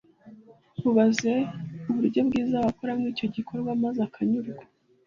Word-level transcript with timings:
mubaze 0.81 1.33
uburyo 1.89 2.19
bwiza 2.27 2.55
wakoramo 2.65 3.05
icyo 3.13 3.25
gikorwa 3.35 3.69
maze 3.83 3.99
akanyurwa 4.07 4.63